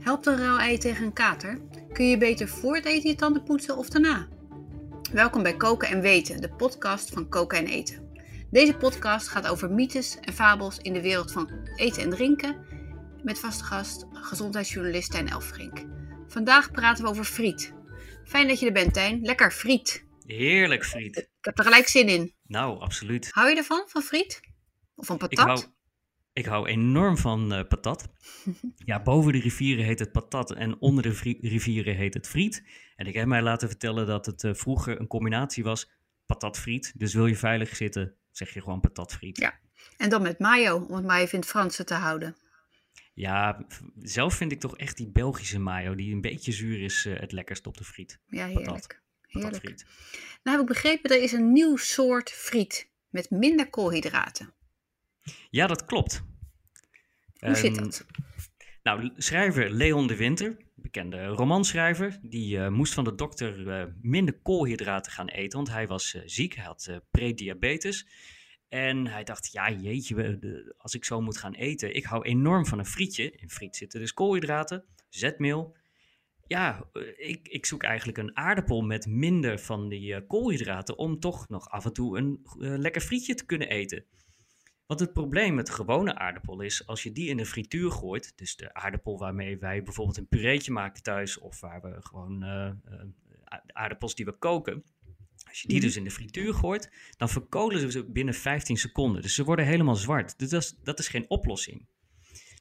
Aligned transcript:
Helpt 0.00 0.26
een 0.26 0.36
rauw 0.36 0.58
ei 0.58 0.78
tegen 0.78 1.04
een 1.04 1.12
kater? 1.12 1.60
Kun 1.92 2.08
je 2.08 2.18
beter 2.18 2.48
voor 2.48 2.74
het 2.74 2.84
eten 2.84 3.10
je 3.10 3.16
tanden 3.16 3.42
poetsen 3.42 3.76
of 3.76 3.88
daarna? 3.88 4.28
Welkom 5.12 5.42
bij 5.42 5.56
Koken 5.56 5.88
en 5.88 6.00
Weten, 6.00 6.40
de 6.40 6.48
podcast 6.48 7.10
van 7.10 7.28
Koken 7.28 7.58
en 7.58 7.66
Eten. 7.66 8.12
Deze 8.50 8.76
podcast 8.76 9.28
gaat 9.28 9.48
over 9.48 9.70
mythes 9.70 10.18
en 10.20 10.32
fabels 10.32 10.78
in 10.78 10.92
de 10.92 11.02
wereld 11.02 11.32
van 11.32 11.50
eten 11.76 12.02
en 12.02 12.10
drinken. 12.10 12.56
Met 13.22 13.38
vaste 13.38 13.64
gast, 13.64 14.06
gezondheidsjournalist 14.12 15.10
Tijn 15.10 15.28
Elfrink. 15.28 15.84
Vandaag 16.28 16.70
praten 16.70 17.04
we 17.04 17.10
over 17.10 17.24
friet. 17.24 17.74
Fijn 18.24 18.48
dat 18.48 18.60
je 18.60 18.66
er 18.66 18.72
bent, 18.72 18.94
Tijn. 18.94 19.20
Lekker 19.22 19.52
friet. 19.52 20.04
Heerlijk 20.26 20.84
friet. 20.84 21.16
Ik 21.16 21.28
heb 21.40 21.58
er 21.58 21.64
gelijk 21.64 21.88
zin 21.88 22.08
in. 22.08 22.34
Nou, 22.46 22.80
absoluut. 22.80 23.28
Hou 23.30 23.48
je 23.48 23.56
ervan, 23.56 23.82
van 23.86 24.02
friet? 24.02 24.40
Of 24.94 25.06
van 25.06 25.18
patat? 25.18 25.58
Ik 25.58 25.64
hou, 25.64 25.72
ik 26.38 26.46
hou 26.46 26.68
enorm 26.68 27.16
van 27.16 27.52
uh, 27.52 27.64
patat. 27.68 28.08
ja, 28.90 29.02
boven 29.02 29.32
de 29.32 29.38
rivieren 29.38 29.84
heet 29.84 29.98
het 29.98 30.12
patat 30.12 30.52
en 30.52 30.80
onder 30.80 31.02
de 31.02 31.36
rivieren 31.40 31.96
heet 31.96 32.14
het 32.14 32.28
friet. 32.28 32.64
En 32.96 33.06
ik 33.06 33.14
heb 33.14 33.26
mij 33.26 33.42
laten 33.42 33.68
vertellen 33.68 34.06
dat 34.06 34.26
het 34.26 34.42
uh, 34.42 34.54
vroeger 34.54 35.00
een 35.00 35.06
combinatie 35.06 35.64
was 35.64 35.90
patat-friet. 36.26 36.92
Dus 36.96 37.14
wil 37.14 37.26
je 37.26 37.36
veilig 37.36 37.76
zitten, 37.76 38.14
zeg 38.30 38.54
je 38.54 38.62
gewoon 38.62 38.80
patatfriet. 38.80 39.38
Ja, 39.38 39.58
en 39.96 40.10
dan 40.10 40.22
met 40.22 40.38
mayo, 40.38 40.76
om 40.76 40.94
het 40.94 41.04
maar 41.04 41.20
even 41.20 41.32
in 41.32 41.40
het 41.40 41.48
Franse 41.48 41.84
te 41.84 41.94
houden. 41.94 42.36
Ja, 43.14 43.66
zelf 43.98 44.34
vind 44.34 44.52
ik 44.52 44.60
toch 44.60 44.76
echt 44.76 44.96
die 44.96 45.10
Belgische 45.10 45.58
mayo, 45.58 45.94
die 45.94 46.14
een 46.14 46.20
beetje 46.20 46.52
zuur 46.52 46.82
is, 46.82 47.06
uh, 47.06 47.18
het 47.18 47.32
lekkerst 47.32 47.66
op 47.66 47.76
de 47.76 47.84
friet. 47.84 48.20
Ja, 48.26 48.46
heerlijk. 48.46 48.66
Patat. 48.66 48.98
heerlijk. 49.22 49.56
Friet. 49.56 49.86
Nou 50.42 50.56
heb 50.56 50.60
ik 50.68 50.74
begrepen, 50.74 51.10
er 51.10 51.22
is 51.22 51.32
een 51.32 51.52
nieuw 51.52 51.76
soort 51.76 52.30
friet 52.30 52.90
met 53.08 53.30
minder 53.30 53.70
koolhydraten. 53.70 54.54
Ja, 55.50 55.66
dat 55.66 55.84
klopt. 55.84 56.22
Hoe 57.38 57.54
zit 57.54 57.74
dat? 57.74 58.06
Nou, 58.82 59.10
schrijver 59.16 59.70
Leon 59.70 60.06
de 60.06 60.16
Winter, 60.16 60.56
bekende 60.74 61.26
romanschrijver, 61.26 62.18
die 62.22 62.56
uh, 62.56 62.68
moest 62.68 62.94
van 62.94 63.04
de 63.04 63.14
dokter 63.14 63.58
uh, 63.58 63.84
minder 64.00 64.38
koolhydraten 64.42 65.12
gaan 65.12 65.28
eten, 65.28 65.56
want 65.56 65.70
hij 65.70 65.86
was 65.86 66.14
uh, 66.14 66.22
ziek, 66.24 66.54
hij 66.54 66.64
had 66.64 67.00
prediabetes. 67.10 68.06
En 68.68 69.06
hij 69.06 69.24
dacht, 69.24 69.52
ja 69.52 69.70
jeetje, 69.70 70.74
als 70.78 70.94
ik 70.94 71.04
zo 71.04 71.20
moet 71.20 71.38
gaan 71.38 71.54
eten, 71.54 71.94
ik 71.94 72.04
hou 72.04 72.24
enorm 72.24 72.66
van 72.66 72.78
een 72.78 72.86
frietje. 72.86 73.30
In 73.30 73.50
friet 73.50 73.76
zitten 73.76 74.00
dus 74.00 74.14
koolhydraten, 74.14 74.84
zetmeel. 75.08 75.76
Ja, 76.46 76.88
ik, 77.16 77.48
ik 77.48 77.66
zoek 77.66 77.82
eigenlijk 77.82 78.18
een 78.18 78.36
aardappel 78.36 78.82
met 78.82 79.06
minder 79.06 79.58
van 79.58 79.88
die 79.88 80.26
koolhydraten 80.26 80.98
om 80.98 81.20
toch 81.20 81.48
nog 81.48 81.68
af 81.68 81.84
en 81.84 81.92
toe 81.92 82.18
een 82.18 82.40
lekker 82.58 83.00
frietje 83.00 83.34
te 83.34 83.46
kunnen 83.46 83.68
eten. 83.68 84.04
Want 84.88 85.00
het 85.00 85.12
probleem 85.12 85.54
met 85.54 85.70
gewone 85.70 86.14
aardappel 86.14 86.60
is, 86.60 86.86
als 86.86 87.02
je 87.02 87.12
die 87.12 87.28
in 87.28 87.36
de 87.36 87.46
frituur 87.46 87.90
gooit, 87.90 88.32
dus 88.36 88.56
de 88.56 88.74
aardappel 88.74 89.18
waarmee 89.18 89.58
wij 89.58 89.82
bijvoorbeeld 89.82 90.16
een 90.16 90.28
pureetje 90.28 90.72
maken 90.72 91.02
thuis, 91.02 91.38
of 91.38 91.60
waar 91.60 91.80
we 91.80 91.96
gewoon 92.00 92.44
uh, 92.44 92.70
aardappels 93.66 94.14
die 94.14 94.24
we 94.24 94.32
koken, 94.32 94.84
als 95.48 95.62
je 95.62 95.68
die 95.68 95.80
dus 95.80 95.96
in 95.96 96.04
de 96.04 96.10
frituur 96.10 96.54
gooit, 96.54 96.90
dan 97.16 97.28
verkolen 97.28 97.92
ze 97.92 98.04
binnen 98.04 98.34
15 98.34 98.76
seconden. 98.76 99.22
Dus 99.22 99.34
ze 99.34 99.44
worden 99.44 99.64
helemaal 99.64 99.96
zwart. 99.96 100.38
Dus 100.38 100.50
dat 100.50 100.62
is, 100.62 100.74
dat 100.82 100.98
is 100.98 101.08
geen 101.08 101.30
oplossing. 101.30 101.86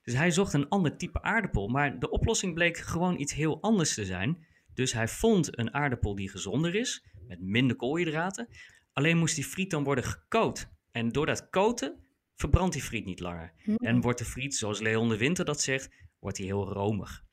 Dus 0.03 0.13
hij 0.13 0.31
zocht 0.31 0.53
een 0.53 0.69
ander 0.69 0.97
type 0.97 1.21
aardappel, 1.21 1.67
maar 1.67 1.99
de 1.99 2.09
oplossing 2.09 2.53
bleek 2.53 2.77
gewoon 2.77 3.19
iets 3.19 3.33
heel 3.33 3.61
anders 3.61 3.93
te 3.93 4.05
zijn. 4.05 4.45
Dus 4.73 4.93
hij 4.93 5.07
vond 5.07 5.57
een 5.57 5.73
aardappel 5.73 6.15
die 6.15 6.29
gezonder 6.29 6.75
is, 6.75 7.05
met 7.27 7.41
minder 7.41 7.75
koolhydraten. 7.75 8.47
Alleen 8.93 9.17
moest 9.17 9.35
die 9.35 9.45
friet 9.45 9.69
dan 9.69 9.83
worden 9.83 10.03
gekoot. 10.03 10.69
En 10.91 11.09
door 11.09 11.25
dat 11.25 11.49
koten 11.49 12.05
verbrandt 12.37 12.73
die 12.73 12.83
friet 12.83 13.05
niet 13.05 13.19
langer. 13.19 13.53
En 13.77 14.01
wordt 14.01 14.19
de 14.19 14.25
friet, 14.25 14.55
zoals 14.55 14.79
Leon 14.79 15.09
de 15.09 15.17
Winter 15.17 15.45
dat 15.45 15.61
zegt, 15.61 15.89
wordt 16.19 16.37
hij 16.37 16.45
heel 16.45 16.73
romig. 16.73 17.23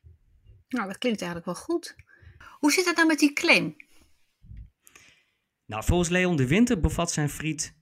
Nou, 0.69 0.87
dat 0.87 0.99
klinkt 0.99 1.23
eigenlijk 1.23 1.51
wel 1.53 1.65
goed. 1.65 1.97
Hoe 2.59 2.73
zit 2.73 2.85
het 2.85 2.97
nou 2.97 3.09
met 3.09 3.19
die 3.19 3.33
claim? 3.33 3.77
Nou, 5.67 5.85
volgens 5.85 6.09
Leon 6.09 6.37
de 6.37 6.47
Winter 6.47 6.81
bevat 6.81 7.13
zijn 7.13 7.29
friet 7.29 7.75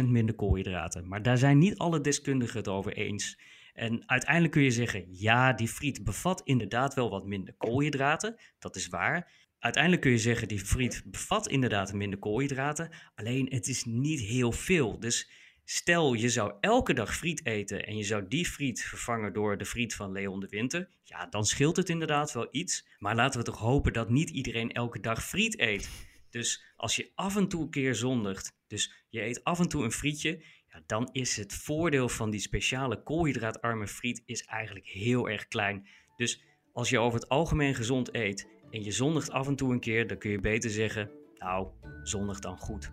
30% 0.00 0.04
minder 0.04 0.34
koolhydraten. 0.34 1.08
Maar 1.08 1.22
daar 1.22 1.38
zijn 1.38 1.58
niet 1.58 1.78
alle 1.78 2.00
deskundigen 2.00 2.56
het 2.56 2.68
over 2.68 2.92
eens. 2.92 3.40
En 3.72 4.02
uiteindelijk 4.08 4.52
kun 4.52 4.62
je 4.62 4.70
zeggen, 4.70 5.06
ja, 5.10 5.52
die 5.52 5.68
friet 5.68 6.04
bevat 6.04 6.40
inderdaad 6.44 6.94
wel 6.94 7.10
wat 7.10 7.26
minder 7.26 7.54
koolhydraten. 7.54 8.36
Dat 8.58 8.76
is 8.76 8.88
waar. 8.88 9.32
Uiteindelijk 9.58 10.02
kun 10.02 10.10
je 10.10 10.18
zeggen, 10.18 10.48
die 10.48 10.60
friet 10.60 11.02
bevat 11.04 11.48
inderdaad 11.48 11.92
minder 11.92 12.18
koolhydraten. 12.18 12.90
Alleen 13.14 13.46
het 13.50 13.68
is 13.68 13.84
niet 13.84 14.20
heel 14.20 14.52
veel. 14.52 15.00
Dus 15.00 15.30
Stel, 15.70 16.14
je 16.14 16.28
zou 16.28 16.52
elke 16.60 16.94
dag 16.94 17.16
friet 17.16 17.46
eten 17.46 17.86
en 17.86 17.96
je 17.96 18.02
zou 18.02 18.28
die 18.28 18.46
friet 18.46 18.82
vervangen 18.82 19.32
door 19.32 19.58
de 19.58 19.64
friet 19.64 19.94
van 19.94 20.12
Leon 20.12 20.40
de 20.40 20.48
Winter. 20.48 20.88
Ja, 21.02 21.26
dan 21.26 21.44
scheelt 21.44 21.76
het 21.76 21.88
inderdaad 21.88 22.32
wel 22.32 22.48
iets. 22.50 22.86
Maar 22.98 23.14
laten 23.14 23.40
we 23.40 23.46
toch 23.46 23.58
hopen 23.58 23.92
dat 23.92 24.10
niet 24.10 24.30
iedereen 24.30 24.72
elke 24.72 25.00
dag 25.00 25.24
friet 25.24 25.60
eet. 25.60 25.90
Dus 26.30 26.64
als 26.76 26.96
je 26.96 27.10
af 27.14 27.36
en 27.36 27.48
toe 27.48 27.62
een 27.62 27.70
keer 27.70 27.94
zondigt, 27.94 28.56
dus 28.66 29.04
je 29.08 29.22
eet 29.22 29.44
af 29.44 29.58
en 29.58 29.68
toe 29.68 29.84
een 29.84 29.92
frietje, 29.92 30.44
ja, 30.72 30.82
dan 30.86 31.08
is 31.12 31.36
het 31.36 31.54
voordeel 31.54 32.08
van 32.08 32.30
die 32.30 32.40
speciale 32.40 33.02
koolhydraatarme 33.02 33.86
friet 33.86 34.22
is 34.26 34.44
eigenlijk 34.44 34.86
heel 34.86 35.28
erg 35.28 35.48
klein. 35.48 35.88
Dus 36.16 36.42
als 36.72 36.88
je 36.88 36.98
over 36.98 37.20
het 37.20 37.28
algemeen 37.28 37.74
gezond 37.74 38.14
eet 38.14 38.48
en 38.70 38.84
je 38.84 38.92
zondigt 38.92 39.30
af 39.30 39.46
en 39.46 39.56
toe 39.56 39.72
een 39.72 39.80
keer, 39.80 40.06
dan 40.06 40.18
kun 40.18 40.30
je 40.30 40.40
beter 40.40 40.70
zeggen, 40.70 41.10
nou, 41.38 41.68
zondig 42.02 42.38
dan 42.38 42.58
goed. 42.58 42.90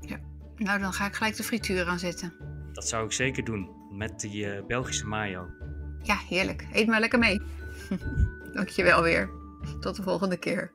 Ja. 0.00 0.35
Nou, 0.56 0.80
dan 0.80 0.92
ga 0.92 1.06
ik 1.06 1.14
gelijk 1.14 1.36
de 1.36 1.42
frituur 1.42 1.86
aanzetten. 1.86 2.32
Dat 2.72 2.88
zou 2.88 3.04
ik 3.04 3.12
zeker 3.12 3.44
doen, 3.44 3.70
met 3.90 4.20
die 4.20 4.46
uh, 4.46 4.66
Belgische 4.66 5.06
mayo. 5.06 5.48
Ja, 6.02 6.16
heerlijk. 6.28 6.66
Eet 6.72 6.86
maar 6.86 7.00
lekker 7.00 7.18
mee. 7.18 7.40
Dankjewel 8.52 9.02
weer. 9.02 9.30
Tot 9.80 9.96
de 9.96 10.02
volgende 10.02 10.36
keer. 10.36 10.72